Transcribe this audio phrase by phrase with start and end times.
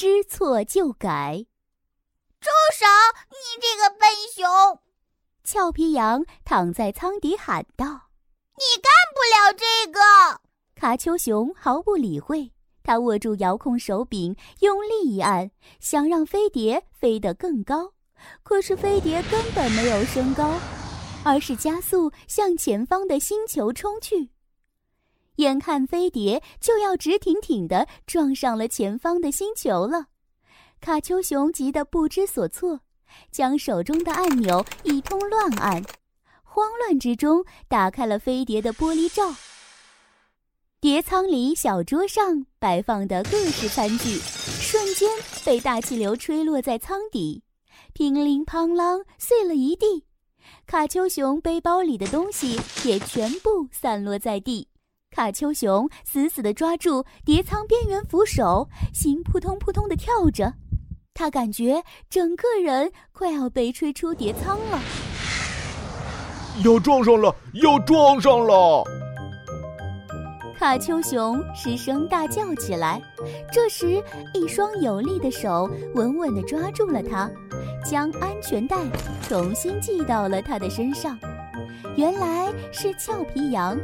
[0.00, 1.44] 知错就改。
[2.40, 2.86] 住手！
[3.28, 4.80] 你这个笨熊！
[5.44, 7.84] 俏皮羊躺在舱底喊道
[8.56, 10.00] ：“你干不了这个！”
[10.74, 12.50] 卡丘熊毫不理会，
[12.82, 15.50] 他握住遥控手柄，用力一按，
[15.80, 17.92] 想让飞碟飞得更高。
[18.42, 20.58] 可是飞碟根本没有升高，
[21.26, 24.30] 而是加速向前方的星球冲去。
[25.40, 30.08] 眼看飞碟就要直挺挺地撞上了前方的星球了，
[30.80, 32.80] 卡丘熊急得不知所措，
[33.30, 35.82] 将手中的按钮一通乱按，
[36.44, 39.34] 慌乱之中打开了飞碟的玻璃罩。
[40.78, 45.08] 碟舱里小桌上摆放的各式餐具，瞬间
[45.44, 47.42] 被大气流吹落在舱底。
[47.94, 50.04] 乒铃乓啷，碎了一地。
[50.66, 54.68] 卡丘熊背包里的东西也全部散落在地。
[55.10, 60.54] 卡丘熊死死地抓住叠舱边缘扶手，心扑通扑通地跳着。
[61.12, 64.80] 他感觉整个人快要被吹出叠舱了。
[66.64, 67.34] 要撞上了！
[67.54, 68.84] 要撞上了！
[70.56, 73.02] 卡丘熊失声大叫起来。
[73.52, 74.02] 这时，
[74.32, 77.28] 一双有力的手稳稳地抓住了他，
[77.84, 78.76] 将安全带
[79.28, 81.18] 重新系到了他的身上。
[81.96, 83.76] 原来是俏皮羊，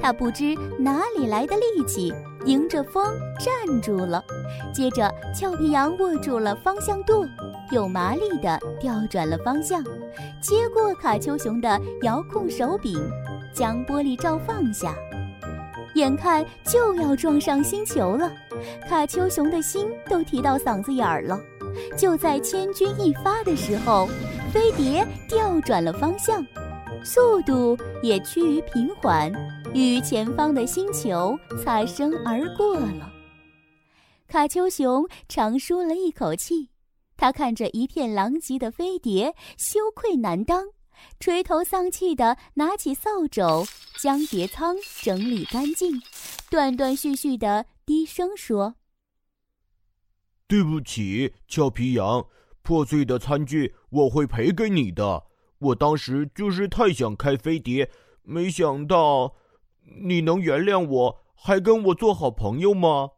[0.00, 2.12] 他不知哪里来的力气，
[2.44, 3.04] 迎着风
[3.38, 4.22] 站住了。
[4.72, 7.26] 接着，俏皮羊握住了方向舵，
[7.70, 9.82] 又麻利地调转了方向，
[10.40, 12.98] 接过卡丘熊的遥控手柄，
[13.52, 14.94] 将玻璃罩放下。
[15.94, 18.32] 眼看就要撞上星球了，
[18.88, 21.38] 卡丘熊的心都提到嗓子眼儿了。
[21.96, 24.08] 就在千钧一发的时候，
[24.52, 26.44] 飞碟调转了方向，
[27.04, 29.32] 速度也趋于平缓，
[29.74, 33.12] 与前方的星球擦身而过了。
[34.28, 36.70] 卡丘熊长舒了一口气，
[37.16, 40.66] 他看着一片狼藉的飞碟，羞愧难当。
[41.18, 43.66] 垂头丧气地拿起扫帚，
[44.00, 46.00] 将碟舱整理干净，
[46.48, 48.76] 断断续续地低声说
[50.46, 52.24] ：“对不起，俏皮羊，
[52.62, 55.24] 破碎的餐具我会赔给你的。
[55.62, 57.90] 我当时就是太想开飞碟，
[58.22, 59.34] 没想到，
[60.04, 63.10] 你能原谅我，还跟我做好朋友吗？”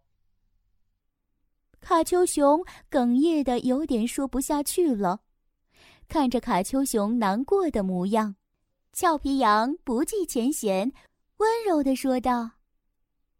[1.80, 5.20] 卡丘熊哽咽的有点说不下去了。
[6.08, 8.36] 看着卡丘熊难过的模样，
[8.92, 10.92] 俏皮羊不计前嫌，
[11.38, 12.52] 温柔地说道：“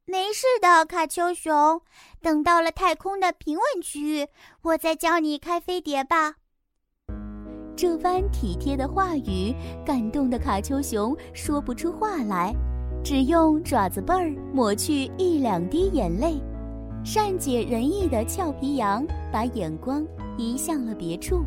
[0.05, 1.81] 没事的，卡丘熊。
[2.21, 4.29] 等到了太空的平稳区域，
[4.63, 6.37] 我再教你开飞碟吧。”
[7.77, 9.53] 这番体贴的话语
[9.85, 12.55] 感动的卡丘熊说不出话来，
[13.03, 16.41] 只用爪子背儿抹去一两滴眼泪。
[17.05, 20.07] 善解人意的俏皮羊把眼光
[20.39, 21.45] 移向了别处。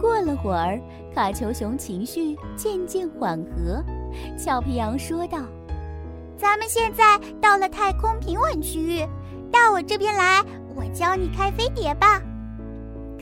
[0.00, 0.78] 过了会儿，
[1.14, 3.82] 卡丘熊情绪渐渐缓和，
[4.36, 5.38] 俏皮羊说道
[6.36, 9.00] ：“咱们现在到了太空平稳区域，
[9.50, 10.42] 到我这边来，
[10.76, 12.20] 我教你开飞碟吧。”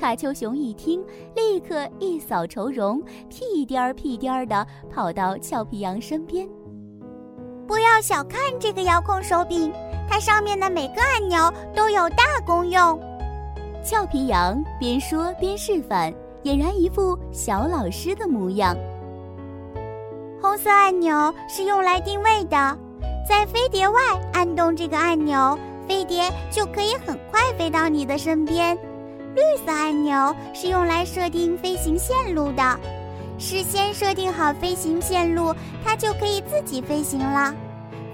[0.02, 1.00] 卡丘熊一听，
[1.36, 6.44] 立刻一扫愁容，屁颠儿屁颠儿的跑到俏皮羊身边。
[7.68, 9.72] 不要小看这个遥控手柄，
[10.10, 11.38] 它上面的每个按钮
[11.72, 12.98] 都有大功用。
[13.84, 16.12] 俏皮羊边说边示范。
[16.42, 18.76] 俨然一副小老师的模样。
[20.40, 22.76] 红色按钮是用来定位的，
[23.24, 24.00] 在飞碟外
[24.32, 28.76] 按动这个按钮，飞碟就可以很快飞到你的身边。
[29.34, 32.80] 绿色按钮是用来设定飞行线路的，
[33.38, 35.54] 事先设定好飞行线路，
[35.84, 37.54] 它就可以自己飞行了。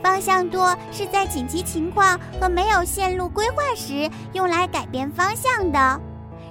[0.01, 6.01] 方向舵是在紧急情况和没有线路规划时用来改变方向的。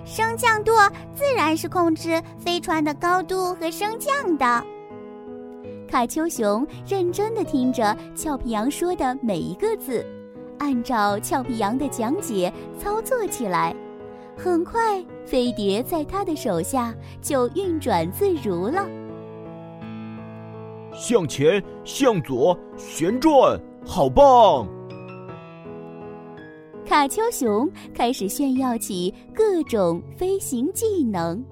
[0.04, 4.64] 升降舵自然是控制飞船的高度和升降的。
[5.90, 10.06] 卡丘熊认真的听着俏皮羊说的每一个字，
[10.60, 13.74] 按照俏皮羊的讲解操作起来。
[14.48, 18.88] 很快，飞碟在他的手下就运转自如了。
[20.94, 24.68] 向前，向左，旋转，好棒！
[26.86, 31.44] 卡丘熊开始炫耀起各种飞行技能。